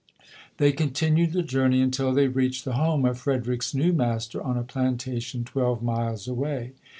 [0.57, 4.63] They continued the journey until they reached the home of Frederick's new master on a
[4.63, 6.71] plantation twelve miles away.